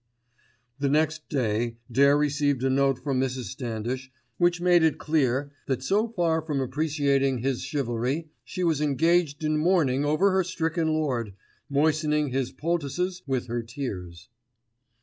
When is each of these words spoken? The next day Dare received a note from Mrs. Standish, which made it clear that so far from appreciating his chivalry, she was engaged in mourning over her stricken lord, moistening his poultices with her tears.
The 0.79 0.89
next 0.89 1.29
day 1.29 1.77
Dare 1.91 2.17
received 2.17 2.63
a 2.63 2.71
note 2.71 2.97
from 2.97 3.19
Mrs. 3.21 3.49
Standish, 3.51 4.11
which 4.39 4.59
made 4.59 4.81
it 4.81 4.97
clear 4.97 5.51
that 5.67 5.83
so 5.83 6.07
far 6.07 6.41
from 6.41 6.59
appreciating 6.59 7.37
his 7.43 7.61
chivalry, 7.63 8.27
she 8.43 8.63
was 8.63 8.81
engaged 8.81 9.43
in 9.43 9.57
mourning 9.57 10.03
over 10.03 10.31
her 10.31 10.43
stricken 10.43 10.87
lord, 10.87 11.35
moistening 11.69 12.29
his 12.29 12.51
poultices 12.51 13.21
with 13.27 13.45
her 13.45 13.61
tears. 13.61 14.27